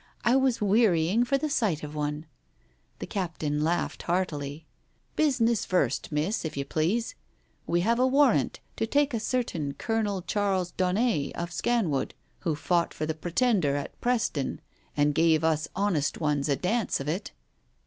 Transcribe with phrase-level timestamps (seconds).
[0.23, 2.25] I was wearying for the sight of one."
[2.97, 4.65] The Captain laughed heartily.
[5.15, 7.13] "Business, first, Miss, if you please.
[7.67, 12.95] We have a warrant to take a certain Colonel Charles Daunet of Scanwood, who fought
[12.95, 14.59] for the Pretender at Preston
[14.97, 17.31] and gave us honest ones a dance of it."